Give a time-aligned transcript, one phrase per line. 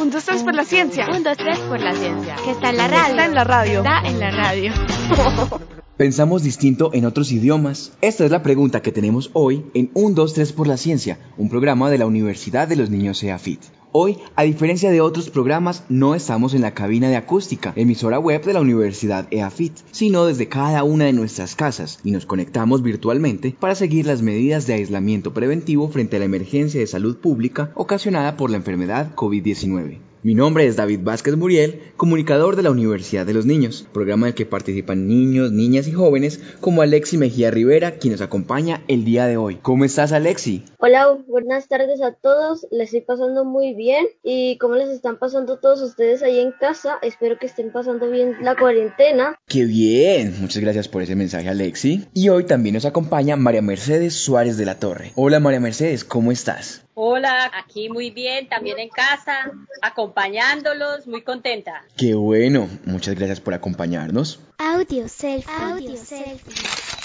[0.00, 1.06] Un, dos, tres por la ciencia.
[1.14, 2.36] Un, dos, tres por la ciencia.
[2.44, 3.10] Que está en la radio.
[3.10, 3.78] Está en la radio.
[3.78, 4.72] Está en la radio.
[5.96, 7.92] ¿Pensamos distinto en otros idiomas?
[8.00, 11.48] Esta es la pregunta que tenemos hoy en Un, dos, tres por la ciencia, un
[11.48, 13.60] programa de la Universidad de los Niños EAFIT.
[13.90, 18.44] Hoy, a diferencia de otros programas, no estamos en la cabina de acústica, emisora web
[18.44, 23.56] de la Universidad EAFIT, sino desde cada una de nuestras casas y nos conectamos virtualmente
[23.58, 28.36] para seguir las medidas de aislamiento preventivo frente a la emergencia de salud pública ocasionada
[28.36, 30.00] por la enfermedad COVID-19.
[30.28, 34.32] Mi nombre es David Vázquez Muriel, comunicador de la Universidad de los Niños, programa en
[34.32, 39.06] el que participan niños, niñas y jóvenes como Alexi Mejía Rivera, quien nos acompaña el
[39.06, 39.56] día de hoy.
[39.62, 40.64] ¿Cómo estás, Alexi?
[40.80, 42.66] Hola, buenas tardes a todos.
[42.70, 44.04] Les estoy pasando muy bien.
[44.22, 46.98] ¿Y cómo les están pasando todos ustedes ahí en casa?
[47.00, 49.34] Espero que estén pasando bien la cuarentena.
[49.46, 50.34] ¡Qué bien!
[50.42, 52.06] Muchas gracias por ese mensaje, Alexi.
[52.12, 55.12] Y hoy también nos acompaña María Mercedes Suárez de la Torre.
[55.14, 56.84] Hola, María Mercedes, ¿cómo estás?
[57.00, 61.84] Hola, aquí muy bien, también en casa, acompañándolos, muy contenta.
[61.96, 64.40] Qué bueno, muchas gracias por acompañarnos.
[64.58, 65.54] Audio selfie.
[65.60, 66.97] Audio selfie.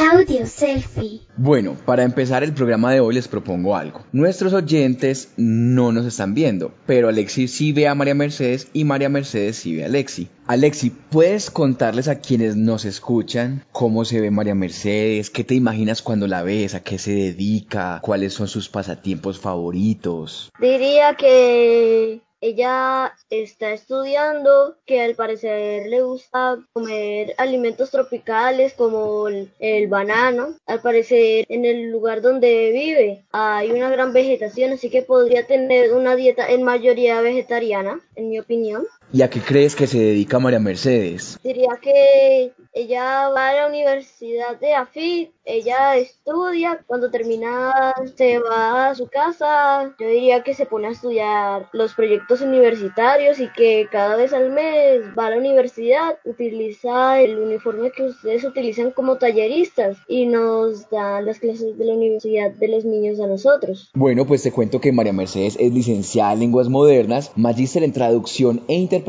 [0.00, 1.20] Audio selfie.
[1.36, 4.02] Bueno, para empezar el programa de hoy les propongo algo.
[4.12, 9.10] Nuestros oyentes no nos están viendo, pero Alexi sí ve a María Mercedes y María
[9.10, 10.28] Mercedes sí ve a Alexi.
[10.46, 15.28] Alexi, ¿puedes contarles a quienes nos escuchan cómo se ve María Mercedes?
[15.28, 16.74] ¿Qué te imaginas cuando la ves?
[16.74, 18.00] ¿A qué se dedica?
[18.02, 20.50] ¿Cuáles son sus pasatiempos favoritos?
[20.58, 29.50] Diría que ella está estudiando que al parecer le gusta comer alimentos tropicales como el,
[29.58, 30.56] el, banano.
[30.66, 35.92] Al parecer en el lugar donde vive hay una gran vegetación, así que podría tener
[35.92, 38.86] una dieta en mayoría vegetariana, en mi opinión.
[39.12, 41.36] ¿Y a qué crees que se dedica María Mercedes?
[41.42, 48.90] Diría que ella va a la universidad de AFIT, ella estudia, cuando termina se va
[48.90, 53.88] a su casa, yo diría que se pone a estudiar los proyectos universitarios y que
[53.90, 59.16] cada vez al mes va a la universidad, utiliza el uniforme que ustedes utilizan como
[59.16, 63.90] talleristas y nos da las clases de la universidad de los niños a nosotros.
[63.94, 68.62] Bueno, pues te cuento que María Mercedes es licenciada en lenguas modernas, magíster en traducción
[68.68, 68.99] e interpretación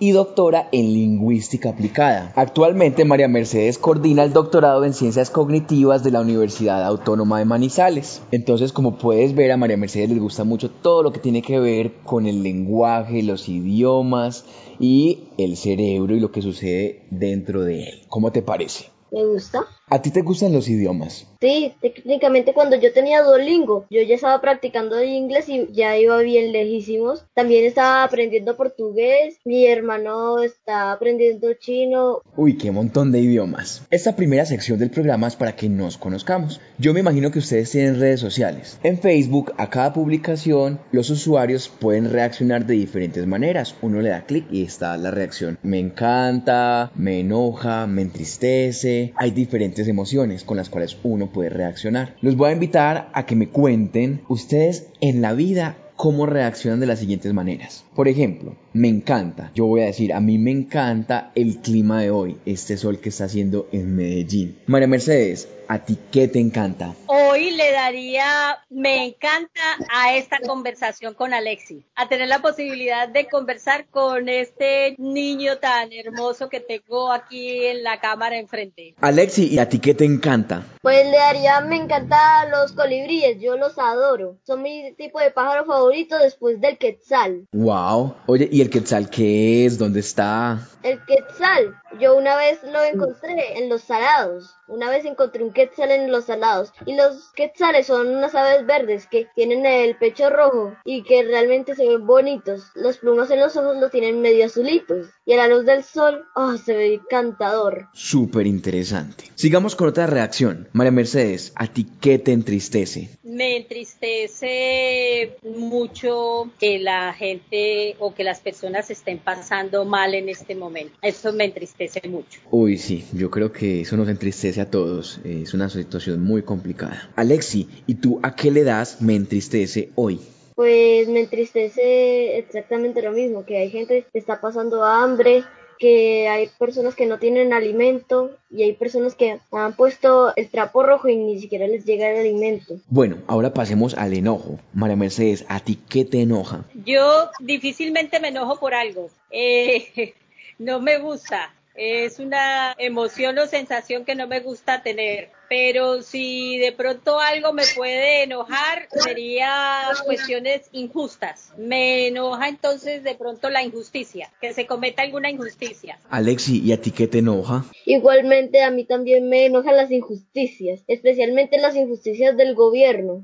[0.00, 2.32] y doctora en lingüística aplicada.
[2.36, 8.22] Actualmente María Mercedes coordina el doctorado en ciencias cognitivas de la Universidad Autónoma de Manizales.
[8.30, 11.58] Entonces, como puedes ver, a María Mercedes les gusta mucho todo lo que tiene que
[11.58, 14.44] ver con el lenguaje, los idiomas
[14.78, 18.02] y el cerebro y lo que sucede dentro de él.
[18.08, 18.86] ¿Cómo te parece?
[19.10, 19.66] Me gusta.
[19.90, 21.26] ¿A ti te gustan los idiomas?
[21.40, 26.52] Sí, técnicamente cuando yo tenía Duolingo, yo ya estaba practicando inglés y ya iba bien
[26.52, 27.24] lejísimos.
[27.32, 32.20] También estaba aprendiendo portugués, mi hermano está aprendiendo chino.
[32.36, 33.86] Uy, qué montón de idiomas.
[33.90, 36.60] Esta primera sección del programa es para que nos conozcamos.
[36.78, 38.78] Yo me imagino que ustedes tienen redes sociales.
[38.82, 43.74] En Facebook, a cada publicación, los usuarios pueden reaccionar de diferentes maneras.
[43.80, 45.58] Uno le da clic y está la reacción.
[45.62, 49.12] Me encanta, me enoja, me entristece.
[49.16, 52.16] Hay diferentes emociones con las cuales uno puede reaccionar.
[52.20, 56.86] Los voy a invitar a que me cuenten ustedes en la vida cómo reaccionan de
[56.86, 57.84] las siguientes maneras.
[57.94, 59.50] Por ejemplo, me encanta.
[59.54, 63.08] Yo voy a decir, a mí me encanta el clima de hoy, este sol que
[63.08, 64.56] está haciendo en Medellín.
[64.66, 66.94] María Mercedes, ¿a ti qué te encanta?
[67.06, 69.60] Hoy le daría, me encanta
[69.94, 75.92] a esta conversación con Alexi, a tener la posibilidad de conversar con este niño tan
[75.92, 78.94] hermoso que tengo aquí en la cámara enfrente.
[79.00, 80.64] Alexi, ¿y a ti qué te encanta?
[80.80, 84.38] Pues le daría, me encanta los colibríes, yo los adoro.
[84.44, 87.46] Son mi tipo de pájaro favorito después del quetzal.
[87.52, 88.14] Wow.
[88.26, 89.78] Oye, ¿y el quetzal qué es?
[89.78, 90.66] ¿Dónde está?
[90.82, 94.57] El quetzal, yo una vez lo encontré en los salados.
[94.68, 96.72] Una vez encontré un quetzal en los salados.
[96.84, 101.74] Y los quetzales son unas aves verdes que tienen el pecho rojo y que realmente
[101.74, 102.70] se ven bonitos.
[102.74, 105.08] Los plumas en los ojos lo tienen medio azulitos.
[105.24, 107.88] Y a la luz del sol, oh, se ve encantador.
[107.94, 109.24] Súper interesante.
[109.34, 110.68] Sigamos con otra reacción.
[110.72, 113.08] María Mercedes, ¿a ti qué te entristece?
[113.22, 120.54] Me entristece mucho que la gente o que las personas estén pasando mal en este
[120.54, 120.96] momento.
[121.02, 122.40] Eso me entristece mucho.
[122.50, 125.20] Uy, sí, yo creo que eso nos entristece a todos.
[125.24, 127.10] Es una situación muy complicada.
[127.16, 130.20] Alexi, ¿y tú a qué le das me entristece hoy?
[130.54, 135.44] Pues me entristece exactamente lo mismo, que hay gente que está pasando hambre,
[135.78, 140.82] que hay personas que no tienen alimento y hay personas que han puesto el trapo
[140.82, 142.74] rojo y ni siquiera les llega el alimento.
[142.88, 144.58] Bueno, ahora pasemos al enojo.
[144.74, 146.64] María Mercedes, ¿a ti qué te enoja?
[146.84, 149.10] Yo difícilmente me enojo por algo.
[149.30, 150.14] Eh,
[150.58, 151.54] no me gusta.
[151.80, 155.30] Es una emoción o sensación que no me gusta tener.
[155.48, 161.52] Pero si de pronto algo me puede enojar, sería cuestiones injustas.
[161.56, 166.00] Me enoja entonces de pronto la injusticia, que se cometa alguna injusticia.
[166.10, 167.64] Alexi, ¿y a ti qué te enoja?
[167.86, 173.22] Igualmente a mí también me enojan las injusticias, especialmente las injusticias del gobierno.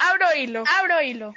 [0.00, 1.36] Abro hilo, abro hilo.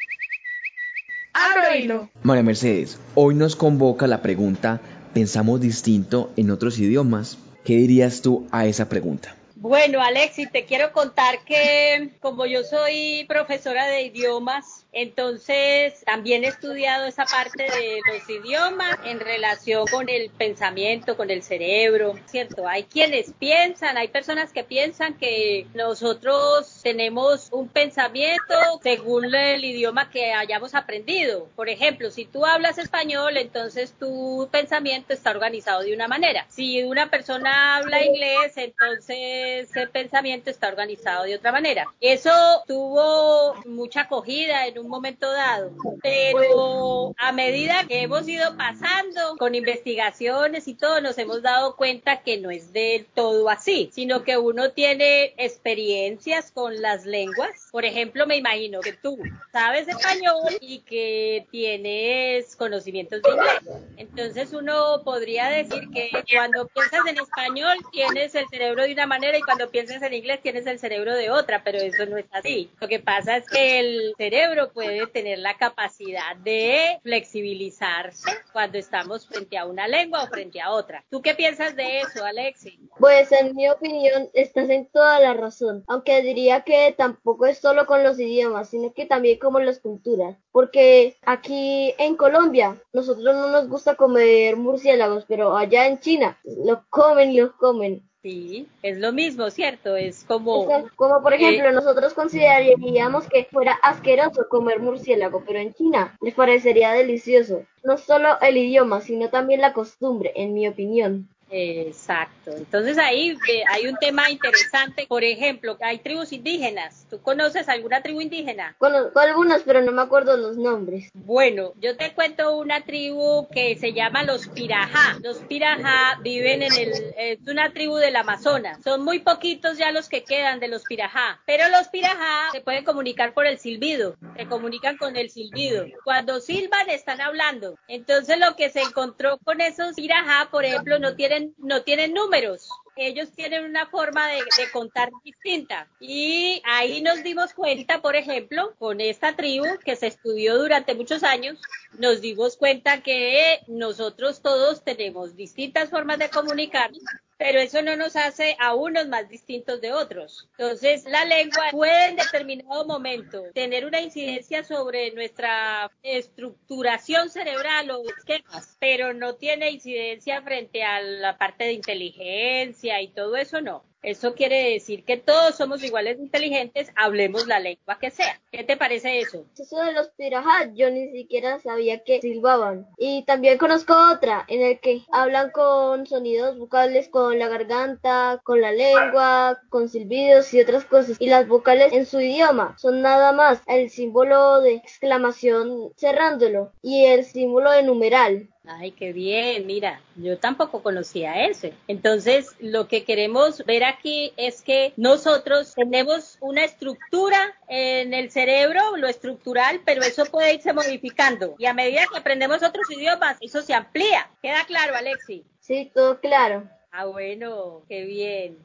[1.34, 2.10] Abro hilo.
[2.24, 4.82] María Mercedes, hoy nos convoca la pregunta
[5.16, 7.38] ¿Pensamos distinto en otros idiomas?
[7.64, 9.38] ¿Qué dirías tú a esa pregunta?
[9.68, 16.48] Bueno, Alexi, te quiero contar que como yo soy profesora de idiomas, entonces, también he
[16.48, 22.66] estudiado esa parte de los idiomas en relación con el pensamiento, con el cerebro, ¿cierto?
[22.66, 30.10] Hay quienes piensan, hay personas que piensan que nosotros tenemos un pensamiento según el idioma
[30.12, 31.50] que hayamos aprendido.
[31.58, 36.46] Por ejemplo, si tú hablas español, entonces tu pensamiento está organizado de una manera.
[36.48, 41.86] Si una persona habla inglés, entonces ese pensamiento está organizado de otra manera.
[42.00, 42.31] Eso
[42.68, 45.72] tuvo mucha acogida en un momento dado,
[46.02, 52.22] pero a medida que hemos ido pasando con investigaciones y todo, nos hemos dado cuenta
[52.22, 57.69] que no es del todo así, sino que uno tiene experiencias con las lenguas.
[57.72, 59.18] Por ejemplo, me imagino que tú
[59.51, 63.80] sabes español y que tienes conocimientos de inglés.
[63.98, 69.35] Entonces uno podría decir que cuando piensas en español tienes el cerebro de una manera
[69.36, 72.70] y cuando piensas en inglés tienes el cerebro de otra, pero eso no es así.
[72.80, 79.28] Lo que pasa es que el cerebro puede tener la capacidad de flexibilizarse cuando estamos
[79.28, 81.04] frente a una lengua o frente a otra.
[81.10, 82.80] ¿Tú qué piensas de eso, Alexi?
[83.00, 87.86] Pues en mi opinión estás en toda la razón, aunque diría que tampoco es solo
[87.86, 93.50] con los idiomas, sino que también como las culturas, porque aquí en Colombia nosotros no
[93.50, 98.10] nos gusta comer murciélagos, pero allá en China los comen y los comen.
[98.25, 99.95] Sí, es lo mismo, ¿cierto?
[99.95, 100.66] Es como...
[100.95, 106.92] como por ejemplo, nosotros consideraríamos que fuera asqueroso comer murciélago, pero en China les parecería
[106.92, 107.68] delicioso.
[107.83, 111.30] No solo el idioma, sino también la costumbre, en mi opinión.
[111.50, 112.52] Exacto.
[112.56, 115.06] Entonces ahí eh, hay un tema interesante.
[115.08, 117.06] Por ejemplo, hay tribus indígenas.
[117.10, 118.76] ¿Tú conoces alguna tribu indígena?
[118.78, 121.10] Conozco algunas, pero no me acuerdo los nombres.
[121.14, 125.18] Bueno, yo te cuento una tribu que se llama los Pirajá.
[125.22, 128.80] Los Pirajá viven en el, es una tribu del Amazonas.
[128.84, 131.42] Son muy poquitos ya los que quedan de los Pirajá.
[131.46, 134.16] Pero los Pirajá se pueden comunicar por el silbido.
[134.36, 135.86] Se comunican con el silbido.
[136.04, 137.78] Cuando silban están hablando.
[137.88, 142.70] Entonces lo que se encontró con esos Pirajá, por ejemplo, no tienen no tienen números.
[142.96, 145.88] Ellos tienen una forma de, de, contar distinta.
[146.00, 151.24] Y ahí nos dimos cuenta, por ejemplo, con esta tribu que se estudió durante muchos
[151.24, 151.60] años,
[151.98, 157.02] nos dimos cuenta que nosotros todos tenemos distintas formas de comunicarnos
[157.38, 160.50] pero eso no nos hace a unos más distintos de otros.
[160.58, 168.04] Entonces, la lengua puede en determinado momento tener una incidencia sobre nuestra estructuración cerebral o
[168.18, 173.86] esquemas, pero no tiene incidencia frente a la parte de inteligencia y todo eso no.
[174.06, 178.40] Eso quiere decir que todos somos iguales inteligentes, hablemos la lengua que sea.
[178.52, 179.46] ¿Qué te parece eso?
[179.58, 182.88] Eso de los pirajá, yo ni siquiera sabía que silbaban.
[183.00, 188.62] Y también conozco otra en el que hablan con sonidos vocales con la garganta, con
[188.62, 191.18] la lengua, con silbidos y otras cosas.
[191.20, 197.06] Y las vocales en su idioma son nada más el símbolo de exclamación cerrándolo y
[197.06, 198.50] el símbolo de numeral.
[198.67, 201.74] Ay, qué bien, mira, yo tampoco conocía ese.
[201.88, 208.98] Entonces, lo que queremos ver aquí es que nosotros tenemos una estructura en el cerebro,
[208.98, 211.55] lo estructural, pero eso puede irse modificando.
[211.60, 214.29] Y a medida que aprendemos otros idiomas, eso se amplía.
[214.41, 215.45] ¿Queda claro, Alexi?
[215.60, 216.69] Sí, todo claro.
[216.91, 218.57] Ah, bueno, qué bien.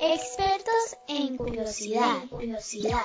[0.00, 2.28] Expertos en curiosidad.
[2.30, 3.02] curiosidad.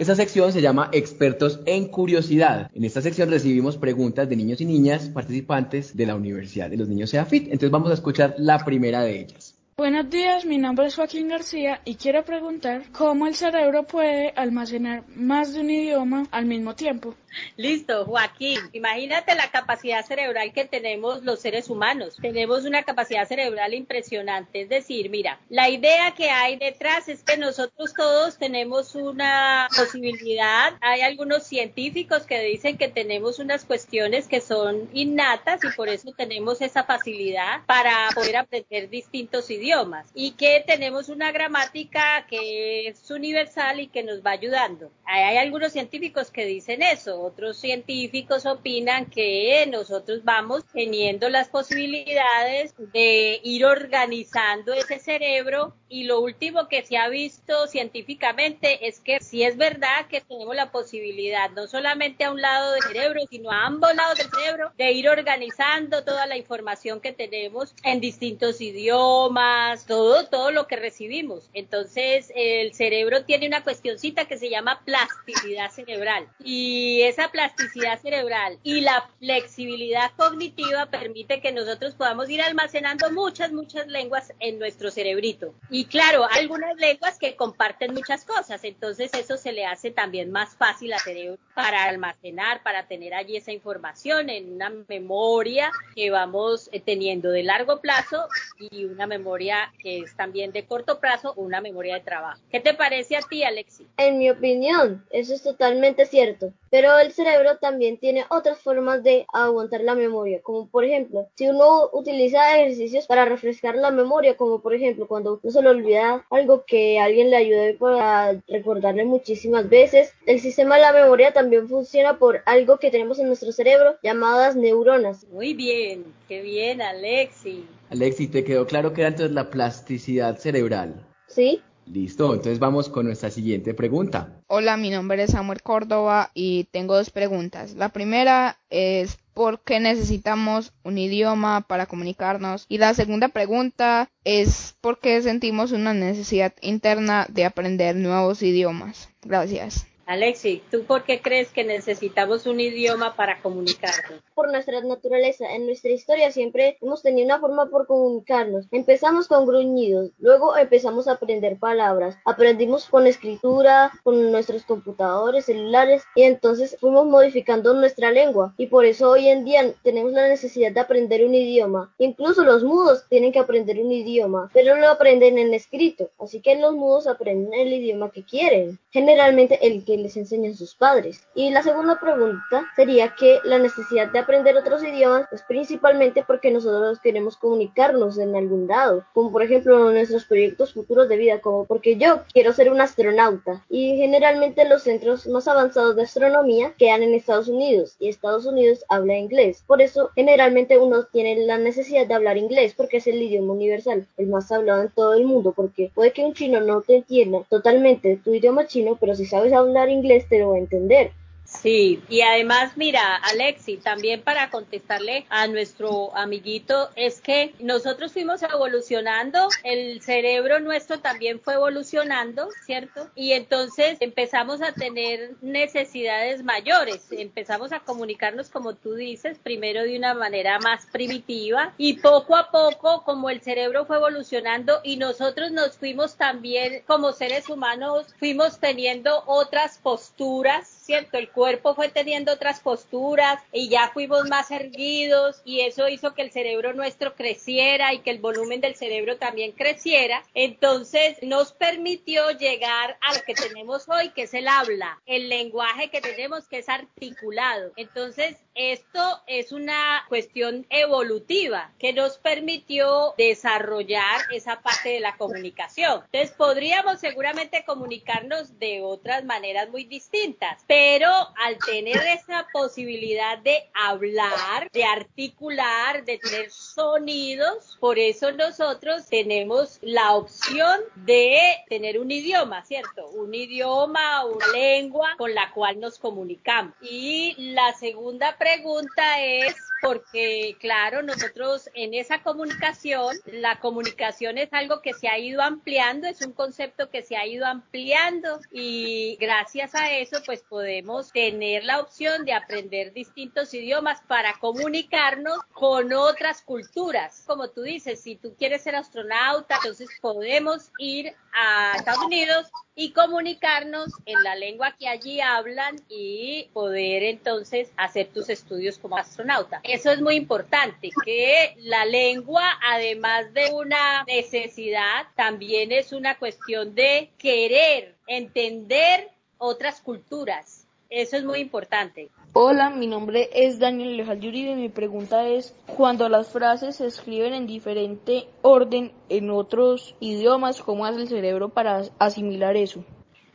[0.00, 2.70] Esta sección se llama Expertos en Curiosidad.
[2.72, 6.88] En esta sección recibimos preguntas de niños y niñas participantes de la Universidad de los
[6.88, 7.48] Niños SEAFIT.
[7.48, 9.60] Entonces vamos a escuchar la primera de ellas.
[9.76, 15.04] Buenos días, mi nombre es Joaquín García y quiero preguntar cómo el cerebro puede almacenar
[15.14, 17.14] más de un idioma al mismo tiempo.
[17.56, 18.58] Listo, Joaquín.
[18.72, 22.16] Imagínate la capacidad cerebral que tenemos los seres humanos.
[22.20, 24.62] Tenemos una capacidad cerebral impresionante.
[24.62, 30.74] Es decir, mira, la idea que hay detrás es que nosotros todos tenemos una posibilidad.
[30.80, 36.12] Hay algunos científicos que dicen que tenemos unas cuestiones que son innatas y por eso
[36.16, 43.10] tenemos esa facilidad para poder aprender distintos idiomas y que tenemos una gramática que es
[43.10, 44.90] universal y que nos va ayudando.
[45.04, 52.74] Hay algunos científicos que dicen eso otros científicos opinan que nosotros vamos teniendo las posibilidades
[52.92, 59.18] de ir organizando ese cerebro y lo último que se ha visto científicamente es que
[59.20, 63.50] si es verdad que tenemos la posibilidad no solamente a un lado del cerebro, sino
[63.50, 68.60] a ambos lados del cerebro de ir organizando toda la información que tenemos en distintos
[68.60, 71.50] idiomas, todo, todo lo que recibimos.
[71.54, 78.58] Entonces, el cerebro tiene una cuestioncita que se llama plasticidad cerebral y esa plasticidad cerebral
[78.62, 84.90] y la flexibilidad cognitiva permite que nosotros podamos ir almacenando muchas, muchas lenguas en nuestro
[84.90, 85.54] cerebrito.
[85.70, 90.56] Y claro, algunas lenguas que comparten muchas cosas, entonces eso se le hace también más
[90.56, 96.70] fácil al cerebro para almacenar, para tener allí esa información en una memoria que vamos
[96.72, 101.60] eh, teniendo de largo plazo y una memoria que es también de corto plazo, una
[101.60, 102.40] memoria de trabajo.
[102.50, 103.86] ¿Qué te parece a ti, Alexi?
[103.96, 106.52] En mi opinión, eso es totalmente cierto.
[106.70, 111.48] Pero el cerebro también tiene otras formas de aguantar la memoria, como por ejemplo, si
[111.48, 116.24] uno utiliza ejercicios para refrescar la memoria, como por ejemplo cuando uno se le olvida
[116.30, 121.68] algo que alguien le ayude para recordarle muchísimas veces, el sistema de la memoria también
[121.68, 125.26] funciona por algo que tenemos en nuestro cerebro llamadas neuronas.
[125.32, 127.66] Muy bien, qué bien, Alexi.
[127.90, 131.04] Alexi, ¿te quedó claro que era entonces la plasticidad cerebral?
[131.26, 131.62] Sí.
[131.92, 134.42] Listo, entonces vamos con nuestra siguiente pregunta.
[134.46, 137.74] Hola, mi nombre es Samuel Córdoba y tengo dos preguntas.
[137.74, 142.66] La primera es ¿por qué necesitamos un idioma para comunicarnos?
[142.68, 149.08] Y la segunda pregunta es ¿por qué sentimos una necesidad interna de aprender nuevos idiomas?
[149.22, 149.89] Gracias.
[150.10, 154.20] Alexi, ¿tú por qué crees que necesitamos un idioma para comunicarnos?
[154.34, 158.66] Por nuestra naturaleza, en nuestra historia siempre hemos tenido una forma por comunicarnos.
[158.72, 166.02] Empezamos con gruñidos, luego empezamos a aprender palabras, aprendimos con escritura, con nuestros computadores, celulares
[166.16, 170.72] y entonces fuimos modificando nuestra lengua y por eso hoy en día tenemos la necesidad
[170.72, 171.94] de aprender un idioma.
[171.98, 176.56] Incluso los mudos tienen que aprender un idioma, pero lo aprenden en escrito, así que
[176.56, 178.80] los mudos aprenden el idioma que quieren.
[178.90, 181.26] Generalmente el que les enseñan sus padres.
[181.34, 186.50] Y la segunda pregunta sería que la necesidad de aprender otros idiomas es principalmente porque
[186.50, 191.64] nosotros queremos comunicarnos en algún lado, como por ejemplo nuestros proyectos futuros de vida, como
[191.64, 197.02] porque yo quiero ser un astronauta y generalmente los centros más avanzados de astronomía quedan
[197.02, 199.62] en Estados Unidos y Estados Unidos habla inglés.
[199.66, 204.06] Por eso generalmente uno tiene la necesidad de hablar inglés porque es el idioma universal,
[204.16, 207.44] el más hablado en todo el mundo, porque puede que un chino no te entienda
[207.48, 211.12] totalmente tu idioma chino, pero si sabes hablar inglés te lo va a entender.
[211.50, 218.42] Sí, y además, mira, Alexi, también para contestarle a nuestro amiguito, es que nosotros fuimos
[218.42, 223.10] evolucionando, el cerebro nuestro también fue evolucionando, ¿cierto?
[223.14, 229.98] Y entonces empezamos a tener necesidades mayores, empezamos a comunicarnos, como tú dices, primero de
[229.98, 235.50] una manera más primitiva y poco a poco, como el cerebro fue evolucionando y nosotros
[235.50, 241.18] nos fuimos también, como seres humanos, fuimos teniendo otras posturas, ¿cierto?
[241.40, 246.32] Cuerpo fue teniendo otras posturas y ya fuimos más erguidos y eso hizo que el
[246.32, 250.22] cerebro nuestro creciera y que el volumen del cerebro también creciera.
[250.34, 255.88] Entonces nos permitió llegar a lo que tenemos hoy, que es el habla, el lenguaje
[255.88, 257.72] que tenemos que es articulado.
[257.76, 266.02] Entonces esto es una cuestión evolutiva que nos permitió desarrollar esa parte de la comunicación.
[266.06, 271.10] Entonces podríamos seguramente comunicarnos de otras maneras muy distintas, pero
[271.42, 279.78] al tener esa posibilidad de hablar, de articular, de tener sonidos, por eso nosotros tenemos
[279.80, 281.38] la opción de
[281.68, 283.08] tener un idioma, ¿cierto?
[283.10, 286.74] Un idioma, una lengua con la cual nos comunicamos.
[286.80, 294.82] Y la segunda pregunta es porque claro, nosotros en esa comunicación, la comunicación es algo
[294.82, 299.74] que se ha ido ampliando, es un concepto que se ha ido ampliando y gracias
[299.74, 306.42] a eso pues podemos tener la opción de aprender distintos idiomas para comunicarnos con otras
[306.42, 307.24] culturas.
[307.26, 312.92] Como tú dices, si tú quieres ser astronauta, entonces podemos ir a Estados Unidos y
[312.92, 319.60] comunicarnos en la lengua que allí hablan y poder entonces hacer tus estudios como astronauta.
[319.72, 326.74] Eso es muy importante, que la lengua, además de una necesidad, también es una cuestión
[326.74, 330.66] de querer entender otras culturas.
[330.88, 332.10] Eso es muy importante.
[332.32, 336.86] Hola, mi nombre es Daniel Lejal Yuribe y mi pregunta es, cuando las frases se
[336.86, 342.84] escriben en diferente orden en otros idiomas, ¿cómo hace el cerebro para asimilar eso?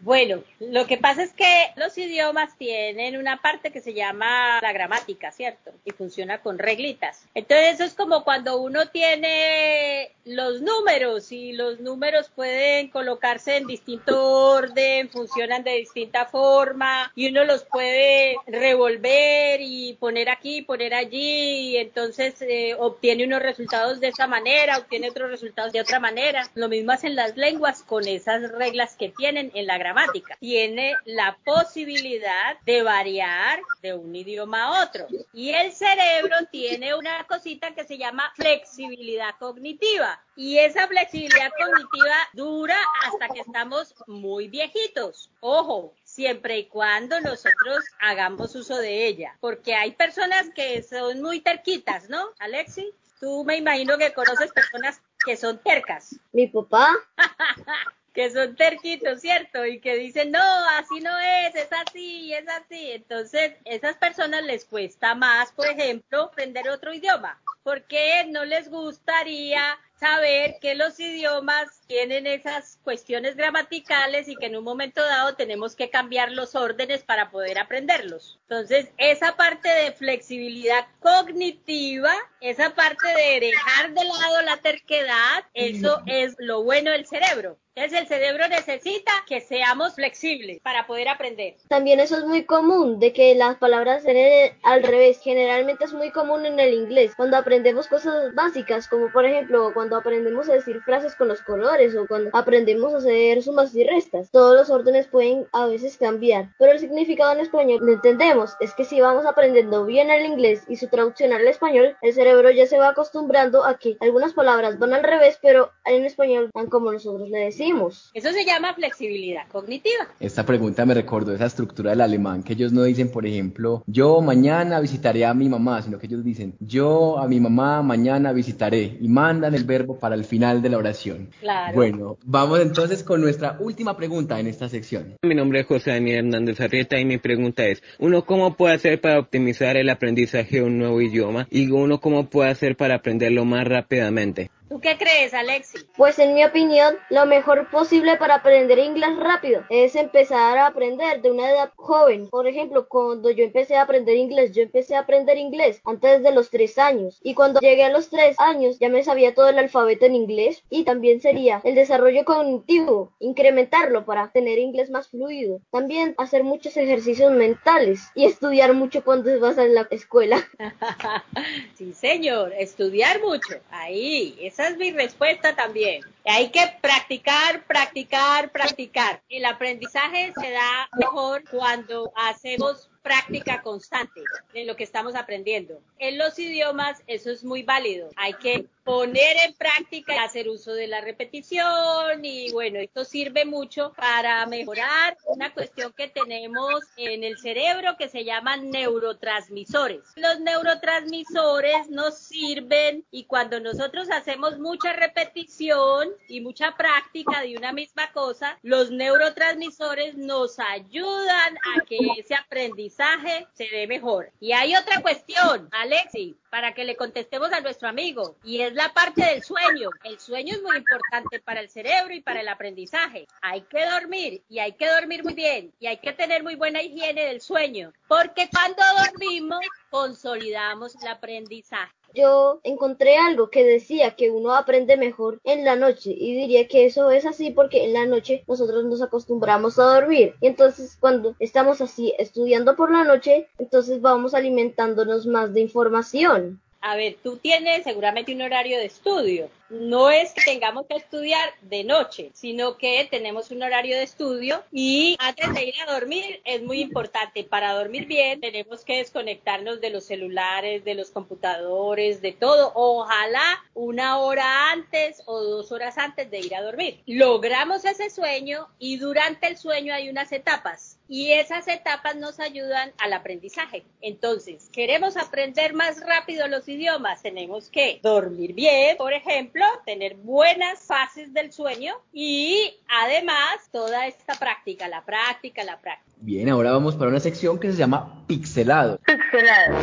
[0.01, 4.73] Bueno, lo que pasa es que los idiomas tienen una parte que se llama la
[4.73, 5.71] gramática, ¿cierto?
[5.83, 7.25] Y funciona con reglitas.
[7.33, 13.67] Entonces eso es como cuando uno tiene los números y los números pueden colocarse en
[13.67, 20.93] distinto orden, funcionan de distinta forma y uno los puede revolver y poner aquí, poner
[20.93, 25.99] allí y entonces eh, obtiene unos resultados de esa manera, obtiene otros resultados de otra
[25.99, 26.49] manera.
[26.55, 31.37] Lo mismo hacen las lenguas con esas reglas que tienen en la gramática tiene la
[31.45, 35.05] posibilidad de variar de un idioma a otro.
[35.31, 40.19] Y el cerebro tiene una cosita que se llama flexibilidad cognitiva.
[40.35, 45.29] Y esa flexibilidad cognitiva dura hasta que estamos muy viejitos.
[45.39, 49.37] Ojo, siempre y cuando nosotros hagamos uso de ella.
[49.39, 52.91] Porque hay personas que son muy terquitas, ¿no, Alexi?
[53.19, 56.15] Tú me imagino que conoces personas que son tercas.
[56.33, 56.95] Mi papá.
[58.15, 59.65] que son terquitos, ¿cierto?
[59.65, 62.93] Y que dicen, no, así no es, es así, es así.
[62.93, 69.77] Entonces, esas personas les cuesta más, por ejemplo, aprender otro idioma, porque no les gustaría
[69.99, 75.75] saber que los idiomas tienen esas cuestiones gramaticales y que en un momento dado tenemos
[75.75, 78.39] que cambiar los órdenes para poder aprenderlos.
[78.41, 86.01] Entonces, esa parte de flexibilidad cognitiva, esa parte de dejar de lado la terquedad, eso
[86.05, 87.57] es lo bueno del cerebro.
[87.77, 91.55] Entonces el cerebro necesita que seamos flexibles para poder aprender.
[91.67, 95.19] También eso es muy común, de que las palabras sean al revés.
[95.21, 99.84] Generalmente es muy común en el inglés, cuando aprendemos cosas básicas, como por ejemplo cuando
[99.93, 104.31] aprendemos a decir frases con los colores o cuando aprendemos a hacer sumas y restas.
[104.31, 108.53] Todos los órdenes pueden a veces cambiar, pero el significado en español lo entendemos.
[108.59, 112.51] Es que si vamos aprendiendo bien el inglés y su traducción al español, el cerebro
[112.51, 116.67] ya se va acostumbrando a que algunas palabras van al revés, pero en español van
[116.67, 118.11] como nosotros le decimos.
[118.13, 120.07] Eso se llama flexibilidad cognitiva.
[120.19, 124.21] Esta pregunta me recordó esa estructura del alemán, que ellos no dicen, por ejemplo, yo
[124.21, 128.97] mañana visitaré a mi mamá, sino que ellos dicen, yo a mi mamá mañana visitaré
[128.99, 131.29] y mandan el verbo para el final de la oración.
[131.39, 131.73] Claro.
[131.75, 135.15] Bueno, vamos entonces con nuestra última pregunta en esta sección.
[135.23, 139.01] Mi nombre es José Daniel Hernández Arrieta y mi pregunta es, uno, ¿cómo puede hacer
[139.01, 141.47] para optimizar el aprendizaje de un nuevo idioma?
[141.51, 144.49] Y uno, ¿cómo puede hacer para aprenderlo más rápidamente?
[144.75, 145.77] ¿Tú qué crees, Alexi?
[145.95, 151.21] Pues en mi opinión, lo mejor posible para aprender inglés rápido es empezar a aprender
[151.21, 152.27] de una edad joven.
[152.27, 156.31] Por ejemplo, cuando yo empecé a aprender inglés, yo empecé a aprender inglés antes de
[156.33, 157.21] los tres años.
[157.23, 160.61] Y cuando llegué a los tres años, ya me sabía todo el alfabeto en inglés.
[160.69, 165.61] Y también sería el desarrollo cognitivo, incrementarlo para tener inglés más fluido.
[165.71, 170.45] También hacer muchos ejercicios mentales y estudiar mucho cuando vas a la escuela.
[171.77, 173.55] sí, señor, estudiar mucho.
[173.71, 176.03] Ahí, esa es mi respuesta también.
[176.25, 179.21] Hay que practicar, practicar, practicar.
[179.29, 184.21] El aprendizaje se da mejor cuando hacemos práctica constante
[184.53, 185.79] de lo que estamos aprendiendo.
[185.99, 188.09] En los idiomas eso es muy válido.
[188.15, 193.43] Hay que poner en práctica y hacer uso de la repetición y bueno, esto sirve
[193.43, 200.01] mucho para mejorar una cuestión que tenemos en el cerebro que se llaman neurotransmisores.
[200.15, 207.73] Los neurotransmisores nos sirven y cuando nosotros hacemos mucha repetición y mucha práctica de una
[207.73, 214.31] misma cosa, los neurotransmisores nos ayudan a que ese aprendizaje se ve mejor.
[214.39, 218.93] Y hay otra cuestión, Alexi, para que le contestemos a nuestro amigo, y es la
[218.93, 219.89] parte del sueño.
[220.05, 223.27] El sueño es muy importante para el cerebro y para el aprendizaje.
[223.41, 226.81] Hay que dormir y hay que dormir muy bien y hay que tener muy buena
[226.81, 231.91] higiene del sueño, porque cuando dormimos consolidamos el aprendizaje.
[232.15, 236.85] Yo encontré algo que decía que uno aprende mejor en la noche y diría que
[236.85, 241.35] eso es así porque en la noche nosotros nos acostumbramos a dormir y entonces cuando
[241.39, 246.61] estamos así estudiando por la noche, entonces vamos alimentándonos más de información.
[246.81, 251.49] A ver, tú tienes seguramente un horario de estudio no es que tengamos que estudiar
[251.61, 256.41] de noche, sino que tenemos un horario de estudio y antes de ir a dormir
[256.45, 257.43] es muy importante.
[257.43, 262.71] Para dormir bien tenemos que desconectarnos de los celulares, de los computadores, de todo.
[262.75, 267.01] Ojalá una hora antes o dos horas antes de ir a dormir.
[267.05, 272.91] Logramos ese sueño y durante el sueño hay unas etapas y esas etapas nos ayudan
[272.97, 273.83] al aprendizaje.
[274.01, 279.54] Entonces, queremos aprender más rápido los idiomas, tenemos que dormir bien, por ejemplo,
[279.85, 286.05] tener buenas fases del sueño y además toda esta práctica, la práctica, la práctica.
[286.17, 288.99] Bien, ahora vamos para una sección que se llama pixelado.
[289.05, 289.75] Pixelado.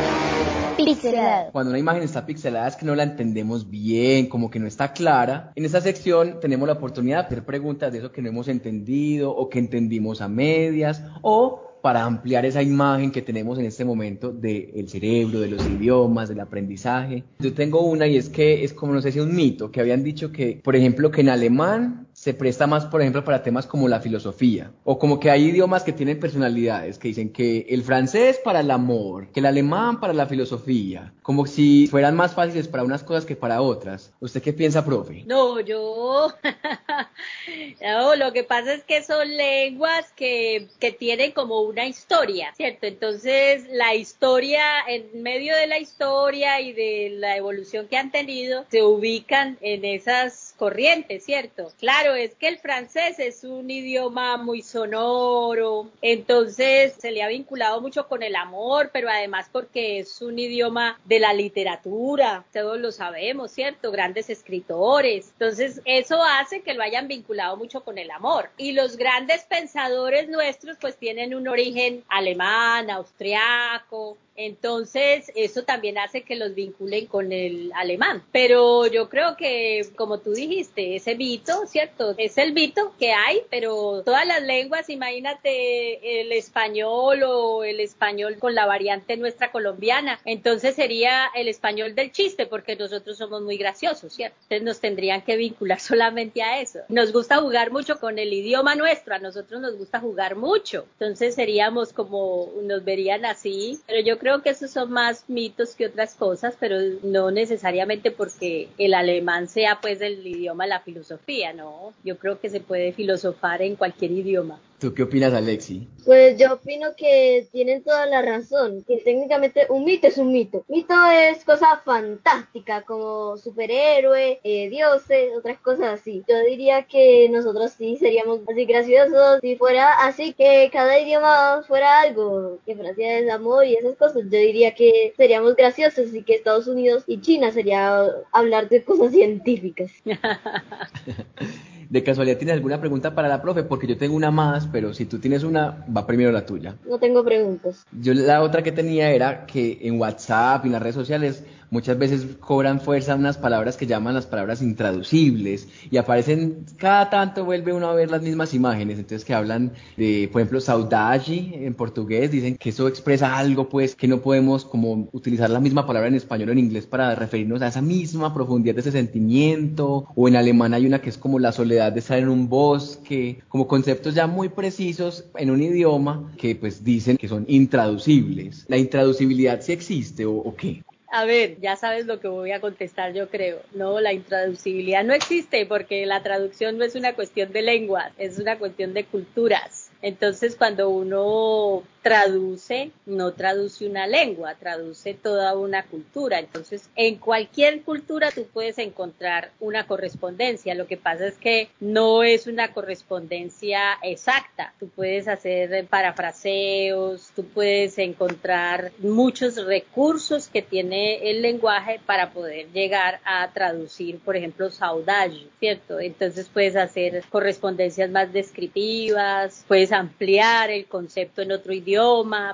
[0.77, 1.51] Pixelado.
[1.51, 4.93] Cuando una imagen está pixelada es que no la entendemos bien, como que no está
[4.93, 5.51] clara.
[5.55, 9.31] En esta sección tenemos la oportunidad de hacer preguntas de eso que no hemos entendido
[9.31, 14.31] o que entendimos a medias o para ampliar esa imagen que tenemos en este momento
[14.31, 17.25] del cerebro, de los idiomas, del aprendizaje.
[17.39, 20.01] Yo tengo una y es que es como, no sé si un mito, que habían
[20.01, 23.87] dicho que, por ejemplo, que en alemán se presta más, por ejemplo, para temas como
[23.87, 28.39] la filosofía, o como que hay idiomas que tienen personalidades, que dicen que el francés
[28.43, 32.83] para el amor, que el alemán para la filosofía, como si fueran más fáciles para
[32.83, 34.13] unas cosas que para otras.
[34.19, 35.23] ¿Usted qué piensa, profe?
[35.25, 36.33] No, yo...
[38.17, 42.85] lo que pasa es que son lenguas que, que tienen como una historia, ¿cierto?
[42.85, 48.65] Entonces, la historia, en medio de la historia y de la evolución que han tenido,
[48.69, 51.71] se ubican en esas corrientes, ¿cierto?
[51.79, 57.81] Claro, es que el francés es un idioma muy sonoro, entonces se le ha vinculado
[57.81, 62.91] mucho con el amor, pero además porque es un idioma de la literatura, todos lo
[62.91, 63.91] sabemos, ¿cierto?
[63.91, 65.29] Grandes escritores.
[65.33, 68.49] Entonces, eso hace que lo hayan vinculado mucho con el amor.
[68.57, 76.23] Y los grandes pensadores nuestros pues tienen un origen alemán, austriaco, entonces, eso también hace
[76.23, 78.23] que los vinculen con el alemán.
[78.31, 82.15] Pero yo creo que, como tú dijiste, ese mito, ¿cierto?
[82.17, 88.37] Es el mito que hay, pero todas las lenguas, imagínate el español o el español
[88.39, 90.19] con la variante nuestra colombiana.
[90.25, 94.37] Entonces sería el español del chiste, porque nosotros somos muy graciosos, ¿cierto?
[94.43, 96.79] Entonces nos tendrían que vincular solamente a eso.
[96.89, 100.85] Nos gusta jugar mucho con el idioma nuestro, a nosotros nos gusta jugar mucho.
[100.99, 105.87] Entonces seríamos como, nos verían así, pero yo creo que esos son más mitos que
[105.87, 111.51] otras cosas, pero no necesariamente porque el alemán sea pues el idioma de la filosofía,
[111.51, 111.93] no.
[112.05, 114.61] Yo creo que se puede filosofar en cualquier idioma.
[114.83, 115.87] ¿Tú qué opinas, Alexi?
[116.03, 120.65] Pues yo opino que tienen toda la razón, que técnicamente un mito es un mito.
[120.67, 126.21] Mito es cosa fantástica, como superhéroe, eh, dioses, otras cosas así.
[126.27, 132.01] Yo diría que nosotros sí seríamos así graciosos si fuera así que cada idioma fuera
[132.01, 134.23] algo, que Francia es amor y esas cosas.
[134.23, 139.13] Yo diría que seríamos graciosos y que Estados Unidos y China sería hablar de cosas
[139.13, 139.91] científicas.
[141.93, 143.61] ¿De casualidad tienes alguna pregunta para la profe?
[143.61, 146.73] Porque yo tengo una más, pero si tú tienes una, va primero la tuya.
[146.89, 147.85] No tengo preguntas.
[147.91, 151.97] Yo la otra que tenía era que en WhatsApp y en las redes sociales muchas
[151.97, 157.73] veces cobran fuerza unas palabras que llaman las palabras intraducibles y aparecen cada tanto vuelve
[157.73, 158.99] uno a ver las mismas imágenes.
[158.99, 163.95] Entonces que hablan de por ejemplo saudade en portugués dicen que eso expresa algo pues
[163.95, 167.63] que no podemos como utilizar la misma palabra en español o en inglés para referirnos
[167.63, 170.05] a esa misma profundidad de ese sentimiento.
[170.15, 173.39] O en alemán hay una que es como la soledad de estar en un bosque
[173.49, 178.65] como conceptos ya muy precisos en un idioma que pues dicen que son intraducibles.
[178.67, 180.83] La intraducibilidad sí existe o, o qué
[181.13, 183.61] a ver, ya sabes lo que voy a contestar, yo creo.
[183.75, 188.39] No, la intraducibilidad no existe porque la traducción no es una cuestión de lenguas, es
[188.39, 189.91] una cuestión de culturas.
[190.01, 196.37] Entonces, cuando uno traduce, no traduce una lengua, traduce toda una cultura.
[196.37, 200.75] Entonces, en cualquier cultura tú puedes encontrar una correspondencia.
[200.75, 204.73] Lo que pasa es que no es una correspondencia exacta.
[204.79, 212.67] Tú puedes hacer parafraseos, tú puedes encontrar muchos recursos que tiene el lenguaje para poder
[212.73, 216.01] llegar a traducir, por ejemplo, saudade, ¿cierto?
[216.01, 221.92] Entonces puedes hacer correspondencias más descriptivas, puedes ampliar el concepto en otro idioma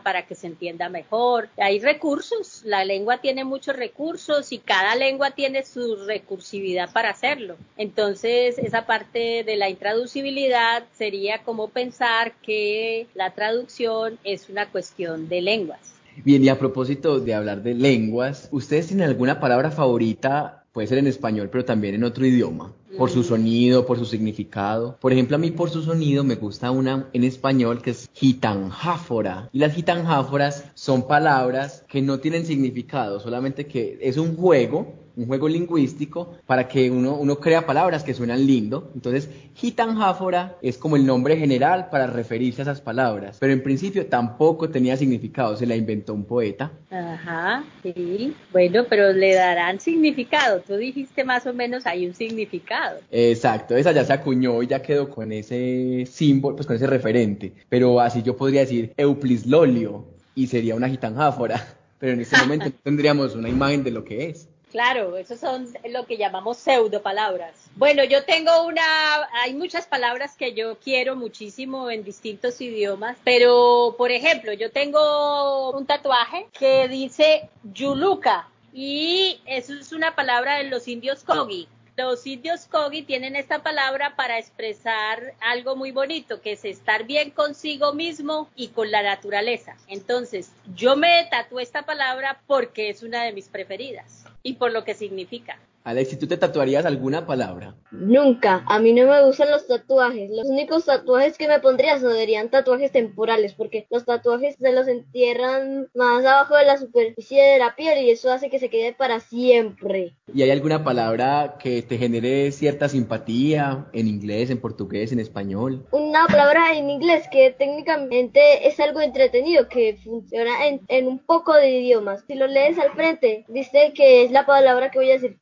[0.04, 1.50] para que se entienda mejor.
[1.58, 7.56] Hay recursos, la lengua tiene muchos recursos y cada lengua tiene su recursividad para hacerlo.
[7.78, 15.30] Entonces, esa parte de la intraducibilidad sería como pensar que la traducción es una cuestión
[15.30, 15.80] de lenguas.
[16.24, 20.66] Bien, y a propósito de hablar de lenguas, ¿ustedes tienen alguna palabra favorita?
[20.74, 22.74] Puede ser en español, pero también en otro idioma.
[23.00, 24.98] Por su sonido, por su significado.
[25.00, 29.50] Por ejemplo, a mí por su sonido me gusta una en español que es gitanjáfora.
[29.54, 35.28] Y las gitanjáforas son palabras que no tienen significado, solamente que es un juego un
[35.28, 38.92] juego lingüístico para que uno, uno crea palabras que suenan lindo.
[38.96, 44.06] Entonces, gitanjáfora es como el nombre general para referirse a esas palabras, pero en principio
[44.06, 46.72] tampoco tenía significado, se la inventó un poeta.
[46.90, 48.34] Ajá, sí.
[48.52, 50.62] Bueno, pero le darán significado.
[50.62, 53.00] Tú dijiste más o menos hay un significado.
[53.12, 57.54] Exacto, esa ya se acuñó y ya quedó con ese símbolo, pues con ese referente.
[57.68, 60.06] Pero así yo podría decir euplislolio
[60.36, 61.76] y sería una gitanjáfora.
[62.00, 64.49] Pero en este momento tendríamos una imagen de lo que es.
[64.72, 67.56] Claro, esos son lo que llamamos pseudo palabras.
[67.76, 73.96] Bueno, yo tengo una, hay muchas palabras que yo quiero muchísimo en distintos idiomas, pero
[73.98, 80.66] por ejemplo, yo tengo un tatuaje que dice Yuluka y eso es una palabra de
[80.66, 81.68] los indios Kogi.
[81.98, 87.32] Los indios Kogi tienen esta palabra para expresar algo muy bonito, que es estar bien
[87.32, 89.76] consigo mismo y con la naturaleza.
[89.88, 94.84] Entonces, yo me tatué esta palabra porque es una de mis preferidas y por lo
[94.84, 95.60] que significa.
[95.84, 97.76] Alex, ¿tú te tatuarías alguna palabra?
[97.92, 98.64] Nunca.
[98.68, 100.30] A mí no me gustan los tatuajes.
[100.30, 105.88] Los únicos tatuajes que me pondría serían tatuajes temporales, porque los tatuajes se los entierran
[105.96, 109.20] más abajo de la superficie de la piel y eso hace que se quede para
[109.20, 110.16] siempre.
[110.34, 115.86] ¿Y hay alguna palabra que te genere cierta simpatía en inglés, en portugués, en español?
[115.92, 121.54] Una palabra en inglés que técnicamente es algo entretenido, que funciona en, en un poco
[121.54, 122.24] de idiomas.
[122.28, 125.40] Si lo lees al frente, dice que es la palabra que voy a decir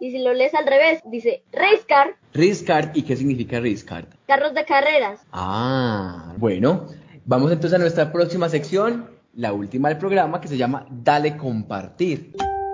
[0.00, 2.16] y si lo lees al revés, dice race car.
[2.32, 4.06] Race car, ¿y qué significa race car?
[4.26, 5.20] Carros de carreras.
[5.32, 6.86] Ah, bueno.
[7.24, 12.32] Vamos entonces a nuestra próxima sección, la última del programa, que se llama Dale compartir.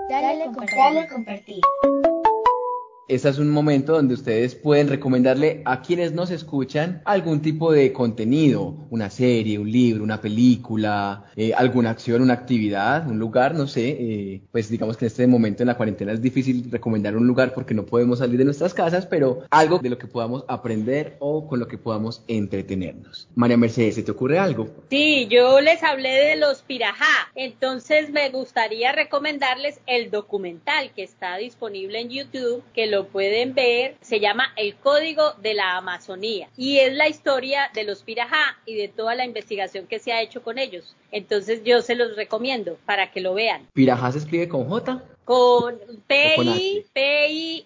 [0.09, 0.77] Dale, compartir.
[0.77, 1.61] Dale compartir.
[3.07, 7.93] Este es un momento donde ustedes pueden recomendarle a quienes nos escuchan algún tipo de
[7.93, 13.67] contenido, una serie, un libro, una película, eh, alguna acción, una actividad, un lugar, no
[13.67, 13.88] sé.
[13.90, 17.53] Eh, pues digamos que en este momento en la cuarentena es difícil recomendar un lugar
[17.53, 21.47] porque no podemos salir de nuestras casas, pero algo de lo que podamos aprender o
[21.47, 23.29] con lo que podamos entretenernos.
[23.35, 24.69] María Mercedes, ¿se te ocurre algo?
[24.88, 31.37] Sí, yo les hablé de los pirajá, entonces me gustaría recomendarles el documental que está
[31.37, 36.92] disponible en YouTube, que pueden ver, se llama El Código de la Amazonía y es
[36.94, 40.59] la historia de los pirajá y de toda la investigación que se ha hecho con
[40.59, 40.94] ellos.
[41.14, 43.68] Entonces yo se los recomiendo para que lo vean.
[43.72, 45.00] ¿Pirajá se escribe con J?
[45.24, 47.64] Con P-I-R-A-H-A,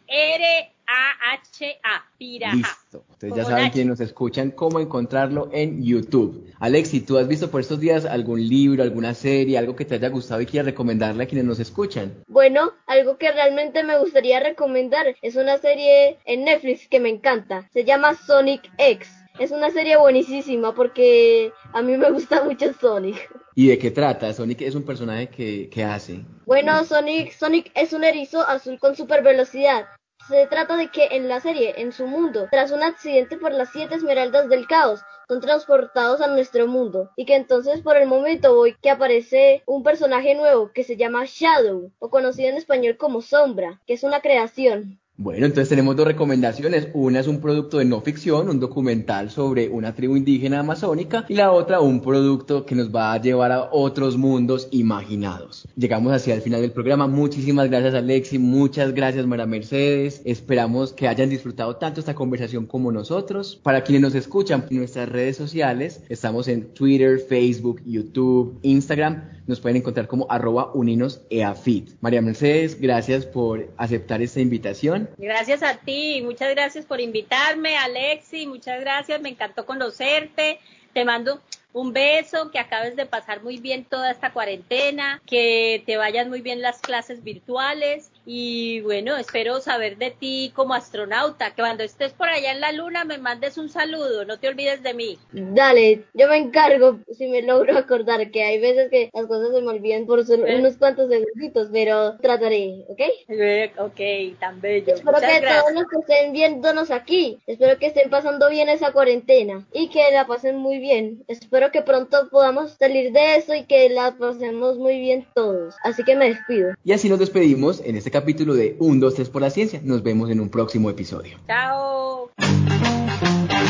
[2.18, 2.56] Pirajá.
[2.56, 3.04] Listo.
[3.08, 6.52] Ustedes ya saben quienes nos escuchan cómo encontrarlo en YouTube.
[6.60, 10.10] Alexi, ¿tú has visto por estos días algún libro, alguna serie, algo que te haya
[10.10, 12.22] gustado y quieras recomendarle a quienes nos escuchan?
[12.28, 17.66] Bueno, algo que realmente me gustaría recomendar es una serie en Netflix que me encanta.
[17.72, 19.17] Se llama Sonic X.
[19.38, 23.30] Es una serie buenísima porque a mí me gusta mucho Sonic.
[23.54, 24.32] ¿Y de qué trata?
[24.32, 26.24] Sonic es un personaje que, que hace.
[26.44, 29.86] Bueno, Sonic, Sonic es un erizo azul con super velocidad.
[30.28, 33.70] Se trata de que en la serie, en su mundo, tras un accidente por las
[33.70, 38.54] siete esmeraldas del caos, son transportados a nuestro mundo y que entonces por el momento
[38.54, 43.22] voy que aparece un personaje nuevo que se llama Shadow o conocido en español como
[43.22, 45.00] Sombra, que es una creación.
[45.20, 46.90] Bueno, entonces tenemos dos recomendaciones.
[46.94, 51.34] Una es un producto de no ficción, un documental sobre una tribu indígena amazónica, y
[51.34, 55.66] la otra un producto que nos va a llevar a otros mundos imaginados.
[55.76, 57.08] Llegamos hacia el final del programa.
[57.08, 60.22] Muchísimas gracias Alexi, muchas gracias Mara Mercedes.
[60.24, 63.58] Esperamos que hayan disfrutado tanto esta conversación como nosotros.
[63.60, 69.37] Para quienes nos escuchan en nuestras redes sociales, estamos en Twitter, Facebook, YouTube, Instagram.
[69.48, 71.92] Nos pueden encontrar como arroba uninoseafit.
[72.02, 75.08] María Mercedes, gracias por aceptar esta invitación.
[75.16, 80.60] Gracias a ti, muchas gracias por invitarme, Alexi, muchas gracias, me encantó conocerte.
[80.92, 81.40] Te mando
[81.72, 86.42] un beso, que acabes de pasar muy bien toda esta cuarentena, que te vayan muy
[86.42, 92.12] bien las clases virtuales y bueno, espero saber de ti como astronauta, que cuando estés
[92.12, 95.18] por allá en la luna me mandes un saludo, no te olvides de mí.
[95.32, 99.62] Dale, yo me encargo si me logro acordar que hay veces que las cosas se
[99.62, 103.00] me olvidan por solo unos cuantos segunditos, pero trataré, ¿ok?
[103.28, 104.92] Eh, ok, tan bello.
[104.92, 109.66] Espero que todos los que estén viéndonos aquí, espero que estén pasando bien esa cuarentena
[109.72, 111.24] y que la pasen muy bien.
[111.28, 115.76] Espero que pronto podamos salir de eso y que la pasemos muy bien todos.
[115.82, 116.74] Así que me despido.
[116.84, 119.80] Y así nos despedimos en este capítulo de 1, 2, 3 por la ciencia.
[119.84, 121.38] Nos vemos en un próximo episodio.
[121.46, 122.32] Chao.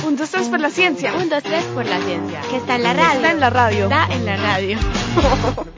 [0.07, 1.13] 1, 2, 3 por la ciencia.
[1.15, 2.41] 1, 2, 3 por la ciencia.
[2.49, 3.17] Que está en la radio.
[3.17, 3.85] Está en la radio.
[3.85, 4.79] Está en la radio.